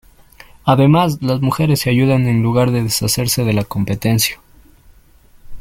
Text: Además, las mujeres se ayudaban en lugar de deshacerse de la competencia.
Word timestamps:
Además, 0.65 1.19
las 1.21 1.41
mujeres 1.41 1.81
se 1.81 1.91
ayudaban 1.91 2.25
en 2.27 2.41
lugar 2.41 2.71
de 2.71 2.81
deshacerse 2.81 3.43
de 3.43 3.53
la 3.53 3.65
competencia. 3.65 4.41